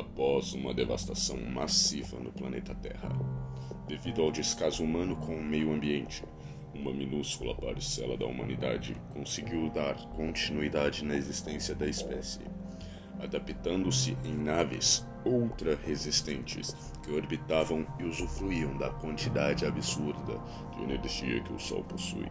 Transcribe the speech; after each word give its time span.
após 0.00 0.52
uma 0.54 0.74
devastação 0.74 1.36
massiva 1.36 2.18
no 2.18 2.32
planeta 2.32 2.74
Terra. 2.74 3.10
Devido 3.86 4.22
ao 4.22 4.32
descaso 4.32 4.82
humano 4.82 5.16
com 5.16 5.34
o 5.34 5.42
meio 5.42 5.72
ambiente, 5.72 6.24
uma 6.74 6.92
minúscula 6.92 7.54
parcela 7.54 8.16
da 8.16 8.26
humanidade 8.26 8.96
conseguiu 9.12 9.68
dar 9.70 9.94
continuidade 10.10 11.04
na 11.04 11.14
existência 11.14 11.74
da 11.74 11.86
espécie, 11.86 12.40
adaptando-se 13.20 14.16
em 14.24 14.34
naves 14.34 15.06
ultra 15.24 15.76
resistentes 15.84 16.74
que 17.02 17.12
orbitavam 17.12 17.86
e 17.98 18.04
usufruíam 18.04 18.76
da 18.78 18.90
quantidade 18.90 19.66
absurda 19.66 20.40
de 20.74 20.82
energia 20.82 21.42
que 21.42 21.52
o 21.52 21.58
Sol 21.58 21.84
possui. 21.84 22.26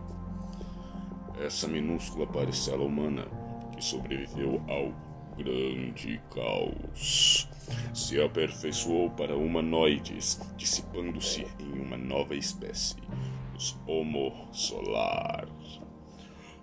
Essa 1.39 1.67
minúscula 1.67 2.25
parcela 2.25 2.83
humana 2.83 3.27
que 3.75 3.83
sobreviveu 3.83 4.61
ao 4.67 5.08
grande 5.43 6.21
caos. 6.33 7.47
Se 7.93 8.21
aperfeiçoou 8.21 9.09
para 9.11 9.37
humanoides, 9.37 10.39
dissipando-se 10.57 11.47
em 11.59 11.79
uma 11.79 11.97
nova 11.97 12.35
espécie, 12.35 12.97
os 13.55 13.77
Homo 13.87 14.47
Solar. 14.51 15.47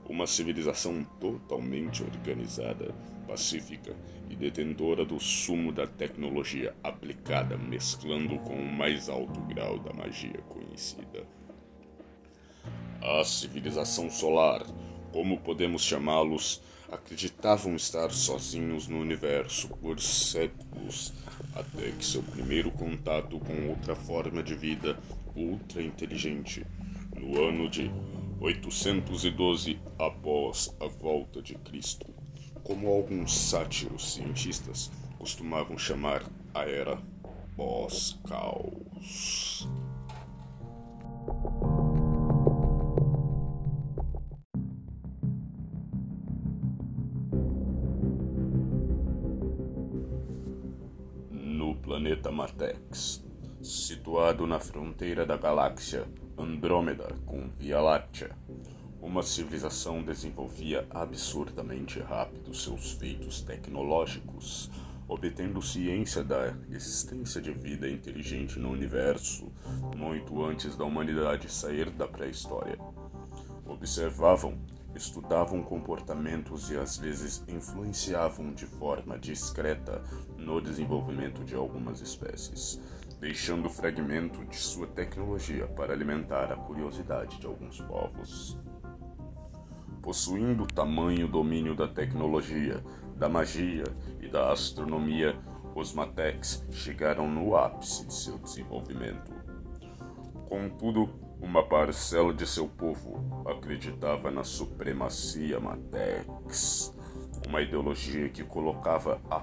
Uma 0.08 0.26
civilização 0.26 1.04
totalmente 1.18 2.02
organizada, 2.02 2.94
pacífica 3.26 3.96
e 4.28 4.36
detentora 4.36 5.04
do 5.04 5.18
sumo 5.18 5.72
da 5.72 5.86
tecnologia 5.86 6.74
aplicada, 6.84 7.56
mesclando 7.56 8.38
com 8.40 8.54
o 8.54 8.72
mais 8.72 9.08
alto 9.08 9.40
grau 9.40 9.78
da 9.78 9.92
magia 9.92 10.40
conhecida. 10.48 11.26
A 13.02 13.24
civilização 13.24 14.10
solar, 14.10 14.64
como 15.12 15.38
podemos 15.38 15.82
chamá-los, 15.82 16.62
acreditavam 16.90 17.74
estar 17.74 18.10
sozinhos 18.12 18.88
no 18.88 19.00
universo 19.00 19.68
por 19.68 20.00
séculos, 20.00 21.12
até 21.54 21.90
que 21.90 22.04
seu 22.04 22.22
primeiro 22.22 22.70
contato 22.70 23.38
com 23.40 23.68
outra 23.68 23.94
forma 23.94 24.42
de 24.42 24.54
vida 24.54 24.98
ultra 25.34 25.82
inteligente, 25.82 26.66
no 27.14 27.42
ano 27.42 27.68
de 27.68 27.90
812 28.40 29.78
após 29.98 30.74
a 30.80 30.86
volta 30.86 31.40
de 31.42 31.54
Cristo, 31.56 32.06
como 32.62 32.88
alguns 32.88 33.36
sátiros 33.36 34.14
cientistas 34.14 34.90
costumavam 35.18 35.78
chamar 35.78 36.22
a 36.54 36.62
era 36.62 36.98
pós-caos. 37.56 38.76
Planeta 52.06 52.30
Matex, 52.30 53.24
situado 53.60 54.46
na 54.46 54.60
fronteira 54.60 55.26
da 55.26 55.36
galáxia 55.36 56.06
Andrômeda 56.38 57.08
com 57.26 57.48
Via 57.58 57.80
Láctea. 57.80 58.30
Uma 59.00 59.24
civilização 59.24 60.04
desenvolvia 60.04 60.86
absurdamente 60.88 61.98
rápido 61.98 62.54
seus 62.54 62.92
feitos 62.92 63.42
tecnológicos, 63.42 64.70
obtendo 65.08 65.60
ciência 65.60 66.22
da 66.22 66.54
existência 66.70 67.40
de 67.42 67.50
vida 67.50 67.90
inteligente 67.90 68.56
no 68.60 68.70
universo 68.70 69.52
muito 69.96 70.44
antes 70.44 70.76
da 70.76 70.84
humanidade 70.84 71.50
sair 71.50 71.90
da 71.90 72.06
pré-história. 72.06 72.78
Observavam 73.66 74.56
estudavam 74.96 75.62
comportamentos 75.62 76.70
e 76.70 76.76
às 76.76 76.96
vezes 76.96 77.44
influenciavam 77.48 78.52
de 78.52 78.66
forma 78.66 79.18
discreta 79.18 80.02
no 80.36 80.60
desenvolvimento 80.60 81.44
de 81.44 81.54
algumas 81.54 82.00
espécies, 82.00 82.80
deixando 83.20 83.68
fragmento 83.68 84.44
de 84.46 84.56
sua 84.56 84.86
tecnologia 84.86 85.66
para 85.66 85.92
alimentar 85.92 86.52
a 86.52 86.56
curiosidade 86.56 87.38
de 87.38 87.46
alguns 87.46 87.80
povos. 87.80 88.58
Possuindo 90.02 90.66
tamanho 90.66 91.28
domínio 91.28 91.74
da 91.74 91.88
tecnologia, 91.88 92.82
da 93.16 93.28
magia 93.28 93.84
e 94.20 94.28
da 94.28 94.52
astronomia, 94.52 95.36
os 95.74 95.92
Matex 95.92 96.64
chegaram 96.70 97.30
no 97.30 97.54
ápice 97.54 98.06
de 98.06 98.14
seu 98.14 98.38
desenvolvimento. 98.38 99.34
Contudo, 100.48 101.25
uma 101.40 101.62
parcela 101.62 102.32
de 102.32 102.46
seu 102.46 102.68
povo 102.68 103.44
acreditava 103.46 104.30
na 104.30 104.44
supremacia 104.44 105.60
Matex, 105.60 106.94
uma 107.46 107.60
ideologia 107.60 108.28
que 108.28 108.42
colocava 108.42 109.20
a 109.30 109.40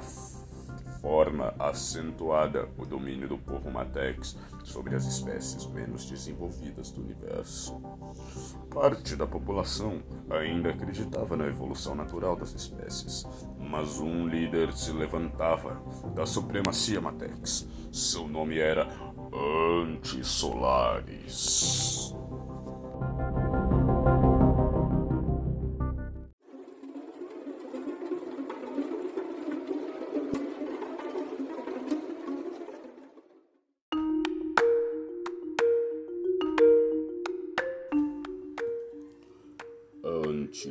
forma 1.04 1.54
acentuada 1.60 2.70
o 2.78 2.86
domínio 2.86 3.28
do 3.28 3.38
povo 3.38 3.70
Matex 3.70 4.38
sobre 4.64 4.96
as 4.96 5.06
espécies 5.06 5.68
menos 5.68 6.06
desenvolvidas 6.06 6.92
do 6.92 7.02
universo. 7.02 7.78
Parte 8.74 9.18
da 9.18 9.28
população 9.28 10.02
ainda 10.30 10.70
acreditava 10.70 11.36
na 11.36 11.46
evolução 11.46 11.94
natural 11.94 12.38
das 12.38 12.54
espécies, 12.54 13.28
mas 13.60 14.00
um 14.00 14.26
líder 14.26 14.72
se 14.72 14.94
levantava 14.94 15.84
da 16.16 16.26
supremacia 16.26 17.02
Matex. 17.02 17.68
Seu 17.92 18.26
nome 18.26 18.58
era 18.58 18.88
Antisolares. 19.84 22.16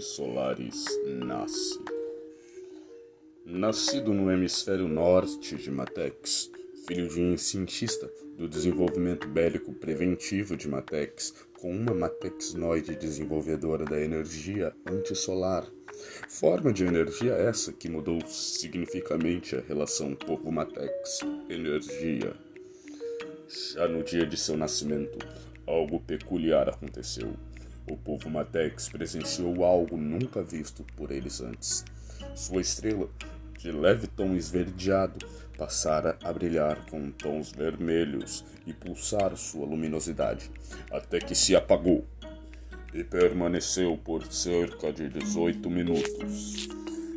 Antisolares 0.03 0.85
nasce. 1.07 1.79
Nascido 3.47 4.13
no 4.13 4.33
hemisfério 4.33 4.89
norte 4.89 5.55
de 5.55 5.71
Matex, 5.71 6.51
filho 6.89 7.09
de 7.09 7.21
um 7.21 7.39
cientista 7.39 8.11
do 8.37 8.49
desenvolvimento 8.49 9.29
bélico 9.29 9.73
preventivo 9.73 10.57
de 10.57 10.67
Matex, 10.67 11.33
com 11.61 11.71
uma 11.71 11.95
Matexnoide 11.95 12.97
desenvolvedora 12.97 13.85
da 13.85 14.01
energia 14.01 14.75
antissolar. 14.85 15.71
Forma 16.29 16.73
de 16.73 16.85
energia 16.85 17.35
essa 17.35 17.73
que 17.73 17.89
mudou 17.89 18.21
significativamente 18.27 19.55
a 19.55 19.61
relação 19.61 20.17
povo-Matex-energia. 20.17 22.35
Já 23.73 23.87
no 23.87 24.03
dia 24.03 24.27
de 24.27 24.37
seu 24.37 24.57
nascimento, 24.57 25.25
algo 25.65 26.01
peculiar 26.01 26.69
aconteceu. 26.69 27.37
O 27.91 27.97
povo 27.97 28.31
Matex 28.31 28.89
presenciou 28.89 29.65
algo 29.65 29.97
nunca 29.97 30.43
visto 30.43 30.85
por 30.97 31.11
eles 31.11 31.41
antes. 31.41 31.85
Sua 32.35 32.61
estrela, 32.61 33.09
de 33.59 33.73
leve 33.73 34.07
tom 34.07 34.35
esverdeado, 34.35 35.27
passara 35.59 36.17
a 36.23 36.33
brilhar 36.33 36.87
com 36.87 37.11
tons 37.11 37.53
vermelhos 37.53 38.45
e 38.67 38.73
pulsar 38.73 39.37
sua 39.37 39.67
luminosidade, 39.67 40.51
até 40.91 41.19
que 41.19 41.35
se 41.35 41.55
apagou 41.55 42.05
e 42.95 43.03
permaneceu 43.03 43.97
por 43.97 44.27
cerca 44.27 44.93
de 44.93 45.09
18 45.09 45.69
minutos. 45.71 46.69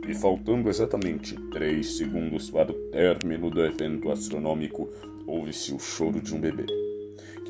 E 0.08 0.14
faltando 0.14 0.70
exatamente 0.70 1.36
3 1.52 1.98
segundos 1.98 2.50
para 2.50 2.72
o 2.72 2.76
término 2.92 3.50
do 3.50 3.64
evento 3.64 4.12
astronômico, 4.12 4.90
ouve-se 5.26 5.74
o 5.74 5.80
choro 5.80 6.22
de 6.22 6.34
um 6.34 6.40
bebê, 6.40 6.66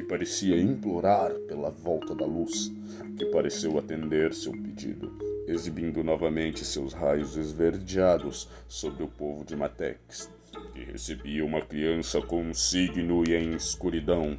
parecia 0.05 0.59
implorar 0.59 1.31
pela 1.47 1.69
volta 1.69 2.16
da 2.16 2.25
luz, 2.25 2.71
que 3.17 3.25
pareceu 3.25 3.77
atender 3.77 4.33
seu 4.33 4.51
pedido, 4.51 5.18
exibindo 5.47 6.03
novamente 6.03 6.65
seus 6.65 6.94
raios 6.94 7.38
esverdeados 7.38 8.50
sobre 8.68 9.03
o 9.03 9.07
povo 9.07 9.44
de 9.44 9.56
Matex, 9.56 10.30
que 10.74 10.83
recebia 10.83 11.45
uma 11.45 11.62
criança 11.62 12.21
com 12.21 12.41
um 12.41 12.53
signo 12.53 13.24
e 13.27 13.33
em 13.33 13.56
escuridão, 13.56 14.38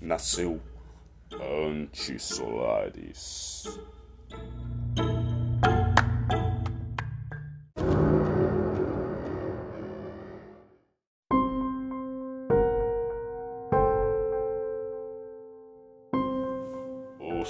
nasceu 0.00 0.60
Antisolares. 1.40 3.64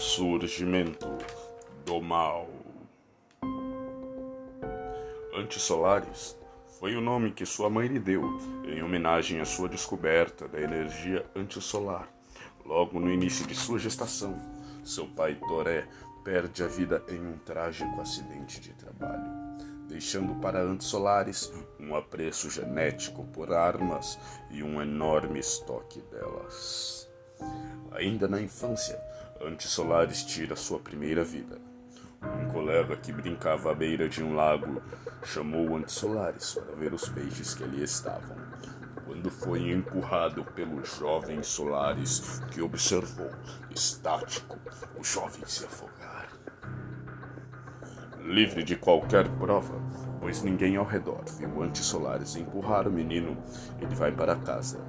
Surgimento 0.05 1.09
do 1.87 1.99
mal. 1.99 2.47
Antisolares 5.35 6.37
foi 6.79 6.95
o 6.95 7.01
nome 7.01 7.33
que 7.33 7.47
sua 7.47 7.71
mãe 7.71 7.89
lhe 7.89 7.99
deu 7.99 8.23
em 8.67 8.83
homenagem 8.83 9.41
à 9.41 9.47
sua 9.47 9.67
descoberta 9.67 10.47
da 10.47 10.61
energia 10.61 11.25
antissolar. 11.35 12.07
Logo 12.67 13.01
no 13.01 13.11
início 13.11 13.47
de 13.47 13.55
sua 13.55 13.79
gestação, 13.79 14.39
seu 14.85 15.07
pai 15.07 15.37
Toré 15.49 15.89
perde 16.23 16.63
a 16.63 16.69
vida 16.69 17.03
em 17.09 17.27
um 17.27 17.39
trágico 17.39 17.99
acidente 17.99 18.61
de 18.61 18.75
trabalho. 18.75 19.43
deixando 19.87 20.35
para 20.41 20.61
antissolares 20.61 21.53
um 21.79 21.95
apreço 21.95 22.51
genético 22.51 23.25
por 23.27 23.53
armas 23.53 24.19
e 24.51 24.63
um 24.63 24.83
enorme 24.83 25.39
estoque 25.39 26.01
delas. 26.11 27.09
Ainda 27.93 28.27
na 28.27 28.41
infância, 28.41 29.01
Antissolares 29.47 30.25
tira 30.25 30.57
sua 30.57 30.79
primeira 30.79 31.23
vida. 31.23 31.61
Um 32.23 32.49
colega 32.49 32.97
que 32.97 33.13
brincava 33.13 33.71
à 33.71 33.75
beira 33.75 34.09
de 34.09 34.23
um 34.23 34.35
lago 34.35 34.83
chamou 35.23 35.77
Antissolares 35.77 36.55
para 36.55 36.75
ver 36.75 36.95
os 36.95 37.09
peixes 37.11 37.53
que 37.53 37.63
ali 37.63 37.83
estavam. 37.83 38.37
Quando 39.05 39.31
foi 39.31 39.71
empurrado 39.71 40.43
pelos 40.45 40.97
jovens 40.97 41.47
solares 41.47 42.41
que 42.51 42.63
observou, 42.63 43.31
estático, 43.71 44.59
o 44.99 45.05
jovem 45.05 45.45
se 45.47 45.67
afogar. 45.67 46.29
Livre 48.21 48.63
de 48.63 48.77
qualquer 48.77 49.29
prova, 49.37 49.75
pois 50.21 50.43
ninguém 50.43 50.77
ao 50.77 50.87
redor 50.87 51.23
viu 51.39 51.63
Antissolares 51.63 52.35
empurrar 52.35 52.89
o 52.89 52.93
menino, 52.93 53.37
ele 53.79 53.95
vai 53.95 54.11
para 54.11 54.37
casa 54.37 54.81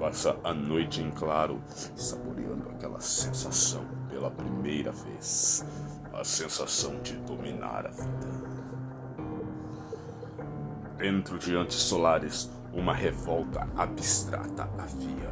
passa 0.00 0.34
a 0.42 0.54
noite 0.54 1.02
em 1.02 1.10
claro, 1.10 1.60
saboreando 1.94 2.70
aquela 2.70 2.98
sensação 3.00 3.84
pela 4.08 4.30
primeira 4.30 4.90
vez 4.90 5.62
a 6.14 6.24
sensação 6.24 6.98
de 7.02 7.12
dominar 7.18 7.86
a 7.86 7.90
vida. 7.90 8.50
Dentro 10.96 11.38
de 11.38 11.54
Antissolares, 11.54 12.50
uma 12.72 12.94
revolta 12.94 13.68
abstrata 13.76 14.70
havia. 14.78 15.30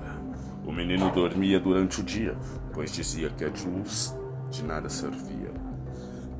O 0.66 0.72
menino 0.72 1.10
dormia 1.10 1.58
durante 1.58 2.02
o 2.02 2.04
dia, 2.04 2.36
pois 2.74 2.92
dizia 2.92 3.30
que 3.30 3.44
a 3.44 3.48
luz 3.48 4.14
de 4.50 4.62
nada 4.62 4.90
servia. 4.90 5.50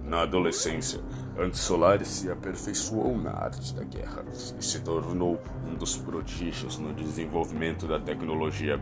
Na 0.04 0.22
adolescência, 0.22 1.00
Antissolares 1.38 2.08
se 2.08 2.29
aperfeiçoou 2.29 3.17
na 3.17 3.31
arte 3.31 3.73
da 3.73 3.85
guerra 3.85 4.25
e 4.32 4.64
se 4.64 4.81
tornou 4.81 5.40
um 5.64 5.76
dos 5.76 5.96
prodígios 5.96 6.79
no 6.79 6.93
desenvolvimento 6.93 7.87
da 7.87 8.00
tecnologia 8.00 8.76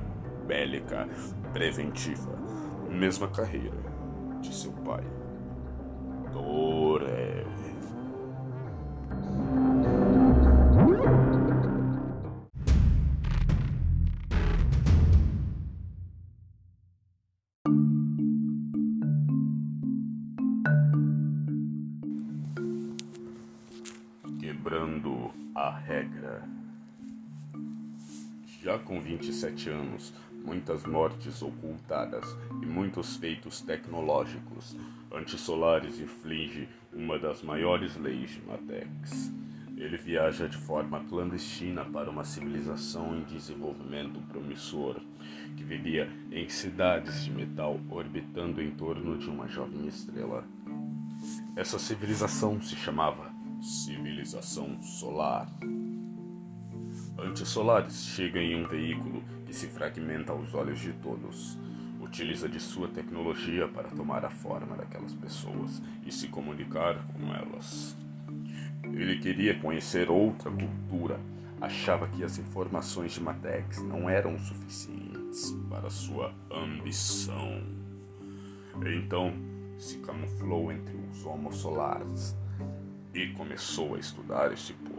bélica 0.47 1.07
preventiva, 1.53 2.33
mesma 2.89 3.29
carreira 3.29 3.77
de 4.41 4.55
seu 4.55 4.73
pai. 4.73 5.05
Com 28.85 29.01
27 29.01 29.71
anos, 29.71 30.13
muitas 30.45 30.85
mortes 30.85 31.43
ocultadas 31.43 32.25
e 32.63 32.67
muitos 32.67 33.17
feitos 33.17 33.61
tecnológicos, 33.61 34.77
Antissolares 35.13 35.99
inflige 35.99 36.69
uma 36.93 37.19
das 37.19 37.43
maiores 37.43 37.97
leis 37.97 38.31
de 38.31 38.43
Matex. 38.43 39.33
Ele 39.77 39.97
viaja 39.97 40.49
de 40.49 40.57
forma 40.57 41.01
clandestina 41.05 41.85
para 41.85 42.11
uma 42.11 42.25
civilização 42.25 43.17
em 43.17 43.23
desenvolvimento 43.25 44.21
promissor, 44.29 45.01
que 45.57 45.65
vivia 45.65 46.11
em 46.31 46.49
cidades 46.49 47.25
de 47.25 47.31
metal 47.31 47.79
orbitando 47.91 48.63
em 48.63 48.71
torno 48.71 49.19
de 49.19 49.29
uma 49.29 49.49
jovem 49.49 49.87
estrela. 49.87 50.45
Essa 51.55 51.79
civilização 51.79 52.61
se 52.61 52.77
chamava 52.77 53.31
Civilização 53.61 54.81
Solar. 54.83 55.49
Antissolares 57.19 58.09
chega 58.09 58.39
em 58.39 58.63
um 58.63 58.69
veículo 58.69 59.23
que 59.47 59.55
se 59.55 59.69
fragmenta 59.69 60.33
aos 60.33 60.53
olhos 60.53 60.79
de 60.81 60.93
todos. 60.95 61.59
Utiliza 62.01 62.49
de 62.49 62.61
sua 62.61 62.89
tecnologia 62.89 63.67
para 63.67 63.89
tomar 63.89 64.25
a 64.25 64.31
forma 64.31 64.77
daquelas 64.77 65.15
pessoas 65.15 65.83
e 66.05 66.13
se 66.13 66.29
comunicar 66.29 67.07
com 67.09 67.35
elas. 67.35 67.97
Ele 68.85 69.19
queria 69.19 69.59
conhecer 69.59 70.11
outra 70.11 70.51
cultura, 70.51 71.19
achava 71.61 72.07
que 72.07 72.23
as 72.23 72.39
informações 72.39 73.13
de 73.13 73.21
Matex 73.21 73.83
não 73.83 74.09
eram 74.09 74.39
suficientes 74.39 75.53
para 75.69 75.91
sua 75.91 76.33
ambição. 76.51 77.63
Então 78.85 79.33
se 79.79 79.99
camuflou 79.99 80.71
entre 80.71 80.95
os 81.11 81.25
homos 81.25 81.57
solares 81.57 82.37
e 83.13 83.29
começou 83.29 83.95
a 83.95 83.99
estudar 83.99 84.53
este 84.53 84.75
povo. 84.75 84.96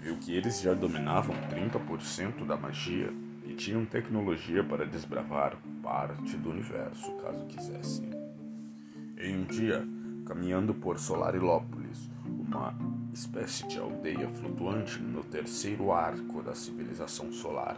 Viu 0.00 0.16
que 0.16 0.34
eles 0.34 0.60
já 0.62 0.72
dominavam 0.72 1.36
30% 1.50 2.46
da 2.46 2.56
magia 2.56 3.12
e 3.44 3.52
tinham 3.52 3.84
tecnologia 3.84 4.64
para 4.64 4.86
desbravar 4.86 5.58
parte 5.82 6.38
do 6.38 6.50
universo, 6.50 7.12
caso 7.16 7.44
quisessem. 7.46 8.08
Em 9.18 9.36
um 9.36 9.44
dia, 9.44 9.86
caminhando 10.24 10.72
por 10.72 10.98
Solarilópolis, 10.98 12.08
uma 12.24 12.74
espécie 13.12 13.68
de 13.68 13.78
aldeia 13.78 14.26
flutuante 14.28 14.98
no 14.98 15.22
terceiro 15.22 15.92
arco 15.92 16.42
da 16.42 16.54
civilização 16.54 17.30
solar, 17.30 17.76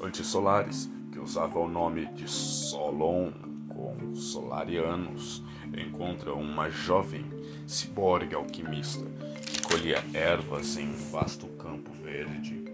Antissolares, 0.00 0.88
que 1.12 1.18
usava 1.18 1.58
o 1.58 1.68
nome 1.68 2.06
de 2.14 2.26
Solon 2.26 3.32
com 3.68 4.14
Solarianos, 4.14 5.42
encontra 5.76 6.32
uma 6.32 6.70
jovem 6.70 7.26
ciborgue 7.66 8.34
alquimista 8.34 9.04
colhia 9.70 10.02
ervas 10.14 10.78
em 10.78 10.88
um 10.88 11.10
vasto 11.10 11.46
campo 11.48 11.90
verde 12.02 12.64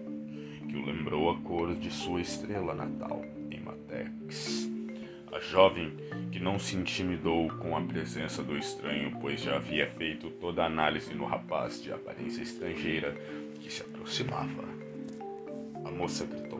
que 0.69 0.77
o 0.77 0.85
lembrou 0.85 1.29
a 1.29 1.37
cor 1.41 1.75
de 1.75 1.91
sua 1.91 2.21
estrela 2.21 2.73
natal 2.73 3.21
em 3.51 3.59
Matex. 3.59 4.69
A 5.31 5.39
jovem, 5.39 5.93
que 6.31 6.39
não 6.39 6.57
se 6.57 6.77
intimidou 6.77 7.49
com 7.57 7.75
a 7.75 7.81
presença 7.81 8.41
do 8.41 8.57
estranho, 8.57 9.17
pois 9.19 9.41
já 9.41 9.57
havia 9.57 9.87
feito 9.91 10.29
toda 10.31 10.63
a 10.63 10.67
análise 10.67 11.13
no 11.13 11.25
rapaz 11.25 11.83
de 11.83 11.91
aparência 11.91 12.41
estrangeira 12.41 13.13
que 13.59 13.69
se 13.69 13.81
aproximava. 13.81 14.63
A 15.83 15.91
moça 15.91 16.25
gritou: 16.25 16.54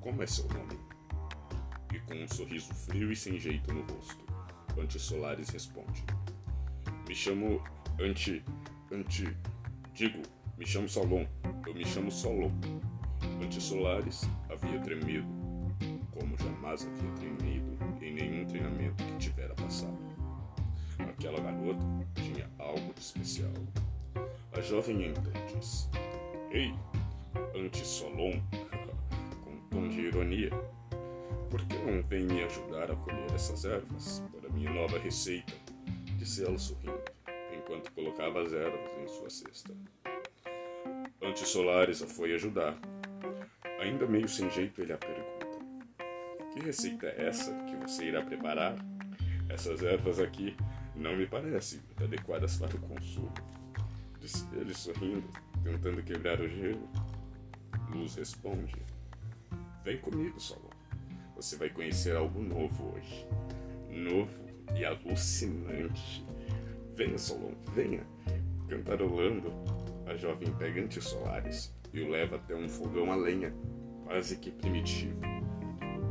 Como 0.00 0.22
é 0.22 0.26
seu 0.26 0.46
nome? 0.48 0.78
E 1.92 1.98
com 2.00 2.14
um 2.14 2.28
sorriso 2.28 2.72
frio 2.74 3.12
e 3.12 3.16
sem 3.16 3.38
jeito 3.38 3.72
no 3.72 3.82
rosto, 3.82 4.24
Antissolares 4.78 5.48
responde: 5.50 6.04
Me 7.08 7.14
chamo 7.14 7.62
Anti. 8.00 8.42
Anti. 8.92 9.36
Digo, 9.94 10.22
me 10.56 10.66
chamo 10.66 10.88
Solon. 10.88 11.26
Eu 11.66 11.74
me 11.74 11.84
chamo 11.84 12.10
Solon. 12.10 12.50
Antissolares 13.42 14.28
havia 14.50 14.80
tremido, 14.80 15.26
como 16.12 16.36
jamais 16.38 16.86
havia 16.86 17.12
tremido 17.12 17.78
em 18.00 18.14
nenhum 18.14 18.46
treinamento 18.46 19.04
que 19.04 19.16
tivera 19.18 19.54
passado. 19.54 19.98
Aquela 20.98 21.40
garota 21.40 21.84
tinha 22.14 22.48
algo 22.58 22.92
de 22.94 23.00
especial. 23.00 23.52
A 24.52 24.60
jovem 24.60 25.08
então 25.08 25.32
disse: 25.58 25.88
Ei, 26.50 26.74
Antissolon, 27.54 28.40
tom 29.76 29.88
de 29.88 30.00
ironia, 30.00 30.50
por 31.50 31.62
que 31.66 31.76
não 31.76 32.02
vem 32.02 32.24
me 32.24 32.42
ajudar 32.44 32.90
a 32.90 32.96
colher 32.96 33.30
essas 33.34 33.66
ervas 33.66 34.22
para 34.32 34.48
minha 34.48 34.72
nova 34.72 34.98
receita? 34.98 35.52
Disse 36.16 36.42
ela 36.42 36.56
sorrindo, 36.58 36.98
enquanto 37.54 37.92
colocava 37.92 38.42
as 38.42 38.54
ervas 38.54 38.90
em 38.98 39.06
sua 39.06 39.28
cesta. 39.28 39.74
Antissolares 41.22 42.00
a 42.00 42.06
foi 42.06 42.34
ajudar. 42.34 42.74
Ainda 43.78 44.06
meio 44.06 44.26
sem 44.26 44.50
jeito, 44.50 44.80
ele 44.80 44.94
a 44.94 44.96
pergunta: 44.96 45.46
Que 46.54 46.60
receita 46.64 47.08
é 47.08 47.28
essa 47.28 47.52
que 47.64 47.76
você 47.76 48.06
irá 48.06 48.22
preparar? 48.22 48.76
Essas 49.50 49.82
ervas 49.82 50.18
aqui 50.18 50.56
não 50.94 51.14
me 51.14 51.26
parecem 51.26 51.80
muito 51.80 52.02
adequadas 52.02 52.56
para 52.56 52.74
o 52.74 52.80
consumo. 52.80 53.32
Disse 54.20 54.46
ele 54.54 54.72
sorrindo, 54.72 55.28
tentando 55.62 56.02
quebrar 56.02 56.40
o 56.40 56.48
gelo. 56.48 56.88
Luz 57.90 58.14
responde: 58.14 58.95
Vem 59.86 59.98
comigo, 59.98 60.40
Solon. 60.40 60.68
Você 61.36 61.56
vai 61.56 61.70
conhecer 61.70 62.16
algo 62.16 62.42
novo 62.42 62.92
hoje. 62.92 63.24
Novo 63.88 64.36
e 64.74 64.84
alucinante. 64.84 66.26
Venha, 66.96 67.16
Solon, 67.16 67.52
venha. 67.72 68.04
Cantarolando, 68.68 69.52
a 70.04 70.16
jovem 70.16 70.52
pega 70.54 70.82
antissolares 70.82 71.72
e 71.94 72.00
o 72.00 72.10
leva 72.10 72.34
até 72.34 72.56
um 72.56 72.68
fogão 72.68 73.12
a 73.12 73.14
lenha. 73.14 73.54
quase 74.02 74.36
que 74.38 74.50
primitivo, 74.50 75.20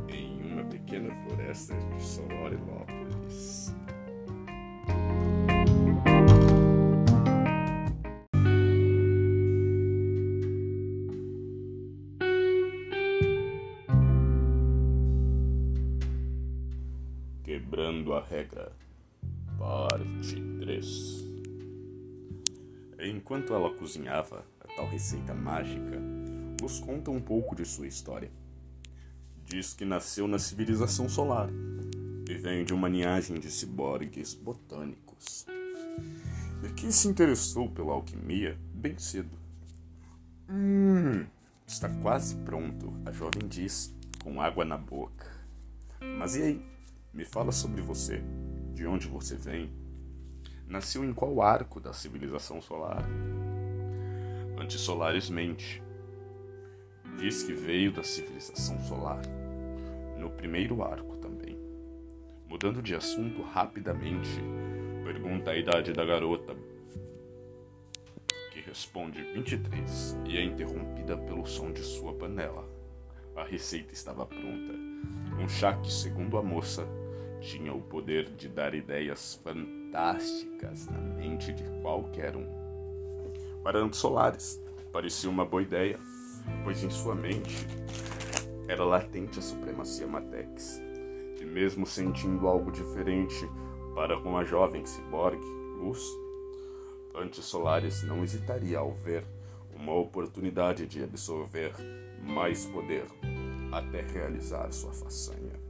em 0.08 0.40
uma 0.40 0.64
pequena 0.64 1.14
floresta 1.26 1.74
de 1.74 2.02
Solorilópolis. 2.02 3.74
Quebrando 17.96 18.12
a 18.12 18.20
regra, 18.20 18.72
parte 19.56 20.36
3. 20.60 21.24
Enquanto 22.98 23.54
ela 23.54 23.72
cozinhava 23.74 24.44
a 24.60 24.74
tal 24.74 24.86
receita 24.86 25.32
mágica, 25.32 25.98
nos 26.60 26.78
conta 26.78 27.10
um 27.10 27.20
pouco 27.20 27.56
de 27.56 27.64
sua 27.64 27.86
história. 27.86 28.30
Diz 29.46 29.72
que 29.72 29.86
nasceu 29.86 30.28
na 30.28 30.38
civilização 30.38 31.08
solar 31.08 31.48
e 32.28 32.34
vem 32.34 32.64
de 32.66 32.74
uma 32.74 32.88
linhagem 32.88 33.40
de 33.40 33.50
ciborgues 33.50 34.34
botânicos. 34.34 35.46
E 36.64 36.72
que 36.74 36.92
se 36.92 37.08
interessou 37.08 37.70
pela 37.70 37.94
alquimia 37.94 38.58
bem 38.74 38.98
cedo. 38.98 39.38
Hum, 40.50 41.24
está 41.66 41.88
quase 42.02 42.36
pronto, 42.36 42.92
a 43.06 43.10
jovem 43.10 43.48
diz, 43.48 43.94
com 44.22 44.40
água 44.40 44.66
na 44.66 44.76
boca. 44.76 45.26
Mas 46.18 46.36
e 46.36 46.42
aí? 46.42 46.75
Me 47.16 47.24
fala 47.24 47.50
sobre 47.50 47.80
você. 47.80 48.22
De 48.74 48.86
onde 48.86 49.08
você 49.08 49.36
vem? 49.36 49.72
Nasceu 50.68 51.02
em 51.02 51.14
qual 51.14 51.40
arco 51.40 51.80
da 51.80 51.94
civilização 51.94 52.60
solar? 52.60 53.02
Antissolares 54.60 55.30
mente. 55.30 55.82
Diz 57.18 57.42
que 57.42 57.54
veio 57.54 57.90
da 57.90 58.02
civilização 58.02 58.78
solar. 58.82 59.22
No 60.18 60.28
primeiro 60.28 60.82
arco 60.82 61.16
também. 61.16 61.58
Mudando 62.46 62.82
de 62.82 62.94
assunto 62.94 63.40
rapidamente, 63.40 64.38
pergunta 65.02 65.52
a 65.52 65.56
idade 65.56 65.94
da 65.94 66.04
garota, 66.04 66.54
que 68.52 68.60
responde 68.60 69.22
23 69.22 70.18
e 70.26 70.36
é 70.36 70.44
interrompida 70.44 71.16
pelo 71.16 71.46
som 71.46 71.72
de 71.72 71.80
sua 71.80 72.12
panela. 72.12 72.68
A 73.34 73.42
receita 73.42 73.94
estava 73.94 74.26
pronta. 74.26 74.74
Um 75.40 75.48
chá 75.48 75.74
que, 75.78 75.90
segundo 75.90 76.36
a 76.36 76.42
moça, 76.42 76.86
tinha 77.40 77.72
o 77.72 77.80
poder 77.80 78.30
de 78.30 78.48
dar 78.48 78.74
ideias 78.74 79.40
fantásticas 79.42 80.86
na 80.86 80.98
mente 80.98 81.52
de 81.52 81.64
qualquer 81.80 82.36
um. 82.36 82.46
Para 83.62 83.80
Solares, 83.92 84.60
parecia 84.92 85.28
uma 85.28 85.44
boa 85.44 85.62
ideia, 85.62 85.98
pois 86.64 86.82
em 86.82 86.90
sua 86.90 87.14
mente 87.14 87.66
era 88.68 88.84
latente 88.84 89.38
a 89.38 89.42
supremacia 89.42 90.06
Matex. 90.06 90.80
E 91.40 91.44
mesmo 91.44 91.86
sentindo 91.86 92.46
algo 92.46 92.70
diferente 92.70 93.48
para 93.94 94.20
com 94.20 94.36
a 94.36 94.44
jovem 94.44 94.84
ciborgue, 94.84 95.44
Luz, 95.80 96.02
Solares 97.32 98.02
não 98.02 98.22
hesitaria 98.22 98.78
ao 98.78 98.92
ver 98.92 99.24
uma 99.74 99.94
oportunidade 99.94 100.86
de 100.86 101.02
absorver 101.02 101.72
mais 102.22 102.66
poder 102.66 103.06
até 103.72 104.02
realizar 104.02 104.70
sua 104.72 104.92
façanha. 104.92 105.65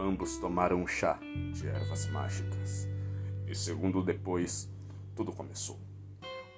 Ambos 0.00 0.36
tomaram 0.36 0.80
um 0.80 0.86
chá 0.86 1.18
de 1.52 1.66
ervas 1.66 2.08
mágicas. 2.10 2.88
E, 3.48 3.54
segundo 3.54 4.00
depois, 4.00 4.70
tudo 5.16 5.32
começou. 5.32 5.76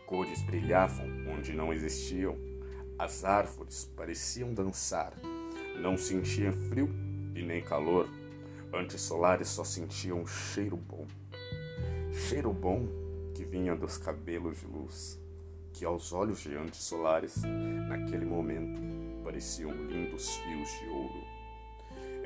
Cores 0.06 0.42
brilhavam 0.42 1.06
onde 1.26 1.54
não 1.54 1.72
existiam, 1.72 2.36
as 2.98 3.24
árvores 3.24 3.90
pareciam 3.96 4.52
dançar, 4.52 5.14
não 5.80 5.96
sentiam 5.96 6.52
frio 6.52 6.90
e 7.34 7.42
nem 7.42 7.62
calor, 7.62 8.06
antissolares 8.74 9.48
só 9.48 9.64
sentiam 9.64 10.20
um 10.20 10.26
cheiro 10.26 10.76
bom. 10.76 11.06
Cheiro 12.12 12.52
bom 12.52 12.86
que 13.34 13.42
vinha 13.42 13.74
dos 13.74 13.96
cabelos 13.96 14.60
de 14.60 14.66
luz, 14.66 15.18
que 15.72 15.82
aos 15.86 16.12
olhos 16.12 16.40
de 16.40 16.54
antissolares, 16.56 17.36
naquele 17.88 18.26
momento, 18.26 18.82
pareciam 19.24 19.70
lindos 19.70 20.36
fios 20.36 20.68
de 20.80 20.88
ouro 20.90 21.39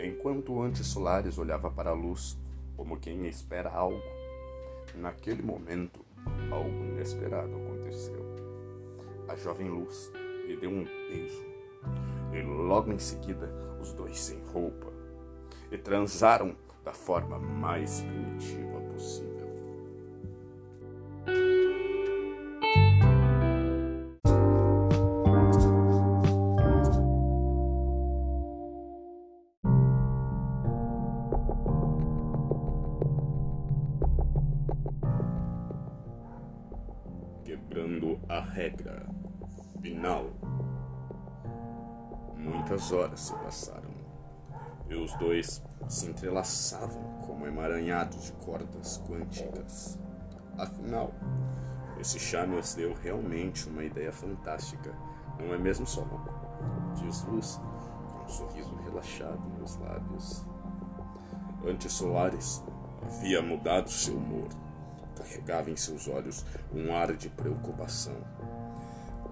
enquanto 0.04 0.60
antes 0.60 0.86
Solares 0.86 1.38
olhava 1.38 1.70
para 1.70 1.90
a 1.90 1.94
luz 1.94 2.36
como 2.76 2.98
quem 2.98 3.26
espera 3.26 3.70
algo. 3.70 4.02
Naquele 4.94 5.42
momento, 5.42 6.00
algo 6.50 6.84
inesperado 6.84 7.54
aconteceu. 7.56 8.22
A 9.28 9.36
jovem 9.36 9.68
luz 9.68 10.12
lhe 10.46 10.56
deu 10.56 10.70
um 10.70 10.84
beijo 10.84 11.54
e 12.32 12.42
logo 12.42 12.92
em 12.92 12.98
seguida 12.98 13.50
os 13.80 13.92
dois 13.92 14.18
sem 14.18 14.40
roupa 14.52 14.92
e 15.70 15.78
transaram 15.78 16.54
da 16.84 16.92
forma 16.92 17.38
mais 17.38 18.00
primitiva 18.02 18.80
possível. 18.92 19.33
Final. 40.04 40.26
Muitas 42.36 42.92
horas 42.92 43.20
se 43.20 43.32
passaram 43.36 43.88
e 44.86 44.94
os 44.94 45.14
dois 45.14 45.62
se 45.88 46.06
entrelaçavam 46.10 47.02
como 47.26 47.46
emaranhados 47.46 48.24
de 48.24 48.32
cordas 48.32 49.02
quânticas. 49.08 49.98
Afinal, 50.58 51.10
esse 51.98 52.20
chá 52.20 52.44
nos 52.46 52.74
deu 52.74 52.92
realmente 52.92 53.66
uma 53.66 53.82
ideia 53.82 54.12
fantástica, 54.12 54.94
não 55.38 55.54
é 55.54 55.56
mesmo, 55.56 55.86
Solon? 55.86 56.20
Diz 56.96 57.24
Luz, 57.24 57.58
com 58.12 58.24
um 58.24 58.28
sorriso 58.28 58.74
relaxado 58.84 59.40
nos 59.58 59.76
lábios. 59.76 60.44
Antes 61.66 61.90
Solares 61.94 62.62
havia 63.06 63.40
mudado 63.40 63.88
seu 63.88 64.18
humor 64.18 64.48
carregava 65.16 65.70
em 65.70 65.76
seus 65.76 66.08
olhos 66.08 66.44
um 66.74 66.94
ar 66.94 67.16
de 67.16 67.30
preocupação. 67.30 68.16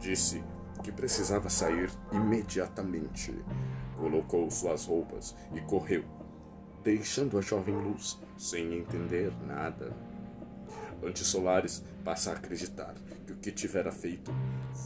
Disse 0.00 0.42
que 0.82 0.92
precisava 0.92 1.48
sair 1.48 1.90
imediatamente. 2.12 3.34
Colocou 3.96 4.50
suas 4.50 4.86
roupas 4.86 5.34
e 5.54 5.60
correu, 5.60 6.04
deixando 6.82 7.38
a 7.38 7.40
jovem 7.40 7.74
luz 7.74 8.18
sem 8.36 8.74
entender 8.74 9.32
nada. 9.46 9.94
Antes 11.02 11.26
Solares 11.26 11.82
passa 12.04 12.30
a 12.30 12.34
acreditar 12.34 12.94
que 13.26 13.32
o 13.32 13.36
que 13.36 13.50
tivera 13.50 13.90
feito 13.90 14.32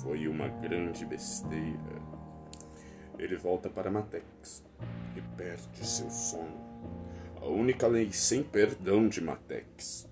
foi 0.03 0.29
uma 0.29 0.49
grande 0.49 1.05
besteira. 1.05 1.97
Ele 3.19 3.37
volta 3.37 3.69
para 3.69 3.91
Matex 3.91 4.65
e 5.17 5.21
perde 5.37 5.87
seu 5.87 6.11
sono. 6.11 6.67
A 7.41 7.47
única 7.47 7.87
lei 7.87 8.13
sem 8.13 8.43
perdão 8.43 9.09
de 9.09 9.21
Matex 9.21 10.09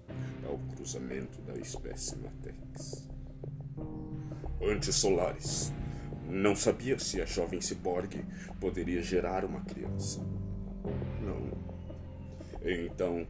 ao 0.47 0.59
cruzamento 0.75 1.41
da 1.43 1.55
espécie 1.55 2.17
Matex. 2.17 3.14
Antes 4.63 4.95
Solaris 4.97 5.73
não 6.29 6.57
sabia 6.57 6.99
se 6.99 7.21
a 7.21 7.27
jovem 7.27 7.61
ciborgue 7.61 8.25
poderia 8.61 9.03
gerar 9.03 9.45
uma 9.45 9.61
criança 9.61 10.21
não. 11.21 11.51
Então, 12.63 13.27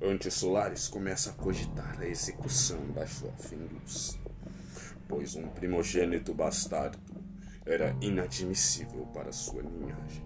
antes 0.00 0.34
Solaris 0.34 0.88
começa 0.88 1.30
a 1.30 1.32
cogitar 1.34 1.98
a 2.00 2.06
execução 2.06 2.90
da 2.92 3.04
jovem 3.04 3.58
luz, 3.72 4.18
pois 5.08 5.34
um 5.34 5.48
primogênito 5.48 6.34
bastardo 6.34 6.98
era 7.66 7.96
inadmissível 8.00 9.06
para 9.12 9.32
sua 9.32 9.62
linhagem. 9.62 10.24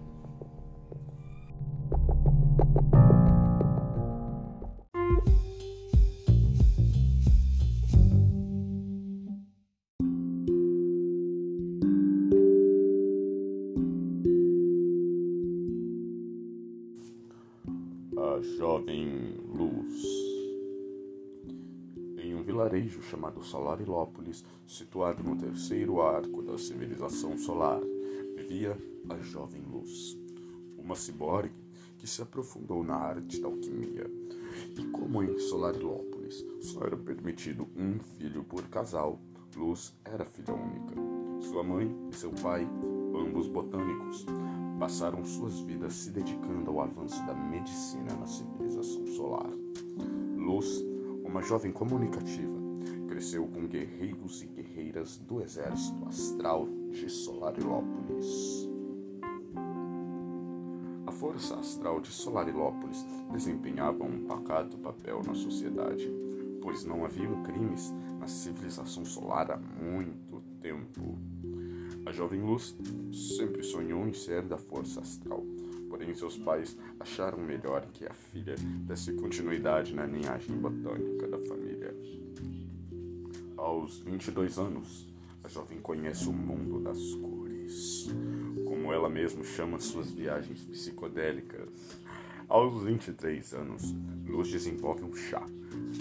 Chamado 23.35 23.43
Solarilópolis, 23.43 24.43
situado 24.65 25.23
no 25.23 25.35
terceiro 25.35 26.01
arco 26.01 26.41
da 26.41 26.57
civilização 26.57 27.37
solar, 27.37 27.81
vivia 28.35 28.77
a 29.09 29.17
jovem 29.17 29.61
luz, 29.61 30.17
uma 30.77 30.95
ciborgue 30.95 31.53
que 31.97 32.07
se 32.07 32.21
aprofundou 32.21 32.83
na 32.83 32.95
arte 32.95 33.41
da 33.41 33.47
alquimia. 33.47 34.09
E 34.77 34.85
como 34.85 35.21
em 35.21 35.37
Solarilópolis 35.37 36.45
só 36.61 36.85
era 36.85 36.97
permitido 36.97 37.67
um 37.75 37.99
filho 38.17 38.43
por 38.43 38.63
casal, 38.69 39.19
Luz 39.55 39.93
era 40.03 40.25
filha 40.25 40.53
única. 40.53 40.95
Sua 41.39 41.63
mãe 41.63 41.89
e 42.11 42.15
seu 42.15 42.31
pai 42.31 42.67
Ambos 43.15 43.47
botânicos 43.47 44.25
passaram 44.77 45.23
suas 45.23 45.61
vidas 45.61 45.93
se 45.93 46.11
dedicando 46.11 46.69
ao 46.69 46.81
avanço 46.81 47.25
da 47.25 47.33
medicina 47.33 48.13
na 48.13 48.27
civilização 48.27 49.07
solar. 49.07 49.49
Luz, 50.35 50.83
uma 51.23 51.41
jovem 51.41 51.71
comunicativa, 51.71 52.64
cresceu 53.15 53.47
com 53.47 53.65
guerreiros 53.65 54.43
e 54.43 54.45
guerreiras 54.45 55.17
do 55.19 55.41
exército 55.41 56.05
astral 56.05 56.67
de 56.91 57.09
Solarilópolis. 57.09 58.69
A 61.07 61.11
força 61.13 61.55
astral 61.55 62.01
de 62.01 62.09
Solarilópolis 62.09 63.05
desempenhava 63.31 64.03
um 64.03 64.25
pacato 64.25 64.77
papel 64.79 65.21
na 65.25 65.33
sociedade, 65.33 66.11
pois 66.61 66.83
não 66.83 67.05
haviam 67.05 67.41
crimes 67.43 67.93
na 68.19 68.27
civilização 68.27 69.05
solar 69.05 69.49
há 69.49 69.55
muito 69.57 70.41
tempo. 70.59 71.17
A 72.05 72.11
jovem 72.11 72.41
Luz 72.41 72.75
sempre 73.13 73.63
sonhou 73.63 74.05
em 74.05 74.11
ser 74.11 74.41
da 74.41 74.57
força 74.57 74.99
astral, 74.99 75.41
porém 75.89 76.13
seus 76.13 76.37
pais 76.37 76.77
acharam 76.99 77.37
melhor 77.37 77.85
que 77.93 78.05
a 78.05 78.13
filha 78.13 78.55
desse 78.85 79.13
continuidade 79.13 79.95
na 79.95 80.05
linhagem 80.05 80.57
botânica 80.57 81.29
da 81.29 81.39
família. 81.39 81.95
Aos 83.57 83.99
22 83.99 84.57
anos, 84.59 85.07
a 85.43 85.47
jovem 85.47 85.79
conhece 85.79 86.27
o 86.27 86.33
mundo 86.33 86.81
das 86.81 86.99
cores, 87.15 88.09
como 88.65 88.91
ela 88.91 89.09
mesma 89.09 89.43
chama 89.43 89.79
suas 89.79 90.11
viagens 90.11 90.61
psicodélicas. 90.65 91.69
Aos 92.49 92.83
23 92.83 93.53
anos, 93.53 93.95
Luz 94.27 94.49
desenvolve 94.49 95.03
um 95.03 95.15
chá 95.15 95.45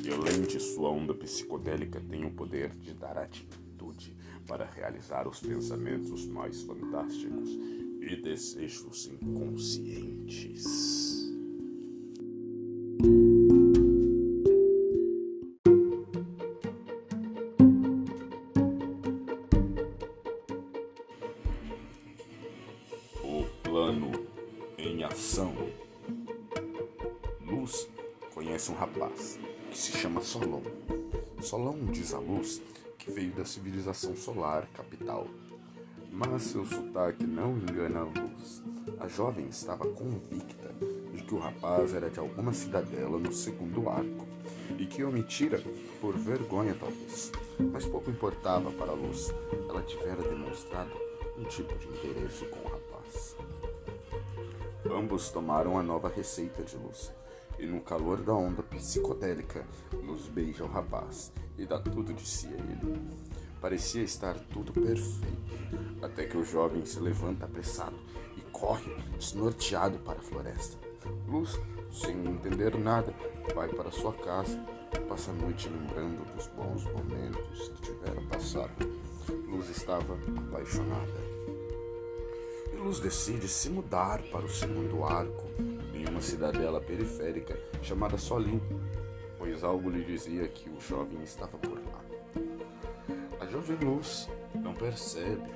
que, 0.03 0.11
além 0.11 0.43
de 0.43 0.59
sua 0.59 0.91
onda 0.91 1.15
psicodélica, 1.15 2.01
tem 2.01 2.25
o 2.25 2.31
poder 2.31 2.71
de 2.71 2.93
dar 2.93 3.17
atitude 3.17 4.17
para 4.47 4.65
realizar 4.65 5.29
os 5.29 5.41
pensamentos 5.41 6.27
mais 6.27 6.63
fantásticos 6.63 7.51
e 8.01 8.17
desejos 8.17 9.07
inconscientes. 9.07 10.65
Que 29.11 29.77
se 29.77 29.93
chama 29.99 30.21
Solon. 30.21 30.63
Solon 31.41 31.87
diz 31.87 32.15
a 32.15 32.19
Luz 32.19 32.63
que 32.99 33.11
veio 33.11 33.33
da 33.33 33.45
civilização 33.45 34.17
solar 34.17 34.67
capital. 34.69 35.27
Mas 36.11 36.45
seu 36.45 36.65
sotaque 36.65 37.27
não 37.27 37.59
engana 37.59 38.01
a 38.01 38.05
luz. 38.05 38.63
A 39.01 39.09
jovem 39.09 39.47
estava 39.49 39.85
convicta 39.85 40.73
de 41.13 41.23
que 41.23 41.35
o 41.35 41.39
rapaz 41.39 41.93
era 41.93 42.09
de 42.09 42.19
alguma 42.19 42.53
cidadela 42.53 43.19
no 43.19 43.33
segundo 43.33 43.89
arco 43.89 44.27
e 44.79 44.87
que 44.87 45.05
omitira 45.05 45.61
por 46.01 46.17
vergonha, 46.17 46.77
talvez. 46.79 47.33
Mas 47.73 47.85
pouco 47.85 48.11
importava 48.11 48.71
para 48.71 48.93
a 48.93 48.95
luz. 48.95 49.35
Ela 49.69 49.83
tivera 49.83 50.23
demonstrado 50.23 50.93
um 51.37 51.45
tipo 51.45 51.77
de 51.77 51.89
interesse 51.89 52.45
com 52.47 52.61
o 52.61 52.73
rapaz. 52.73 53.37
Ambos 54.91 55.31
tomaram 55.31 55.79
a 55.79 55.83
nova 55.83 56.09
receita 56.09 56.63
de 56.63 56.77
luz 56.77 57.13
e 57.59 57.67
no 57.67 57.81
calor 57.81 58.23
da 58.23 58.35
onda 58.35 58.63
psicodélica 58.63 59.67
nos 60.03 60.27
beija 60.29 60.65
o 60.65 60.69
rapaz 60.69 61.33
e 61.57 61.65
dá 61.65 61.79
tudo 61.79 62.13
de 62.13 62.27
si 62.27 62.49
a 62.49 62.51
ele. 62.51 63.01
Parecia 63.61 64.03
estar 64.03 64.39
tudo 64.53 64.73
perfeito, 64.73 66.03
até 66.03 66.27
que 66.27 66.37
o 66.37 66.45
jovem 66.45 66.85
se 66.85 67.01
levanta 67.01 67.47
apressado 67.47 67.97
e 68.37 68.41
corre 68.53 68.95
desnorteado 69.19 69.99
para 70.01 70.19
a 70.19 70.23
floresta. 70.23 70.77
Luz, 71.27 71.59
sem 71.91 72.15
entender 72.27 72.77
nada, 72.77 73.15
vai 73.55 73.69
para 73.69 73.91
sua 73.91 74.13
casa 74.13 74.59
e 74.95 75.01
passa 75.01 75.31
a 75.31 75.35
noite 75.35 75.69
lembrando 75.69 76.25
dos 76.35 76.47
bons 76.49 76.85
momentos 76.85 77.69
que 77.69 77.83
tivera 77.83 78.21
passado. 78.29 78.73
Luz 79.49 79.71
estava 79.71 80.19
apaixonada. 80.49 81.35
E 82.73 82.77
Luz 82.77 83.01
decide 83.01 83.49
se 83.49 83.71
mudar 83.71 84.23
para 84.25 84.45
o 84.45 84.51
segundo 84.51 85.05
arco 85.05 85.44
uma 86.15 86.21
cidadela 86.21 86.81
periférica 86.81 87.59
chamada 87.83 88.17
Solim, 88.17 88.63
pois 89.37 89.65
algo 89.65 89.91
lhe 89.91 90.05
dizia 90.05 90.47
que 90.47 90.71
o 90.71 90.81
jovem 90.81 91.21
estava 91.25 91.59
por 91.59 91.77
lá. 91.77 92.05
A 93.41 93.47
jovem 93.47 93.77
Luz 93.79 94.31
não 94.55 94.73
percebe, 94.75 95.51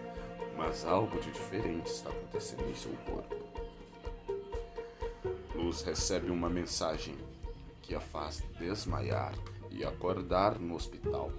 mas 0.57 0.85
algo 0.85 1.21
de 1.21 1.31
diferente 1.31 1.87
está 1.87 2.11
acontecendo 2.11 2.69
em 2.69 2.75
seu 2.75 2.91
corpo. 3.07 3.37
Luz 5.55 5.83
recebe 5.83 6.29
uma 6.29 6.51
mensagem 6.51 7.15
que 7.81 7.95
a 7.95 8.01
faz 8.01 8.43
desmaiar 8.59 9.35
e 9.71 9.85
acordar 9.85 10.59
no 10.59 10.75
hospital. 10.75 11.31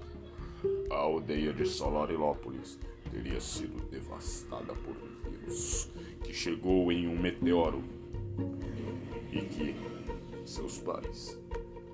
A 0.90 0.96
aldeia 0.96 1.52
de 1.52 1.66
Solarilópolis 1.66 2.80
teria 3.12 3.42
sido 3.42 3.86
devastada 3.90 4.74
por 4.76 4.96
um 4.96 5.30
vírus 5.30 5.90
que 6.24 6.34
chegou 6.34 6.90
em 6.90 7.06
um 7.06 7.20
meteoro 7.20 7.84
e 9.32 9.42
que 9.42 9.76
seus 10.46 10.80
pais 10.80 11.40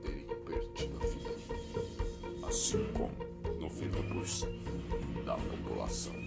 teriam 0.03 0.35
perdido 0.45 0.97
a 1.01 1.05
vida, 1.05 2.47
assim 2.47 2.85
como 2.93 3.13
90% 3.59 5.23
da 5.25 5.35
população. 5.35 6.24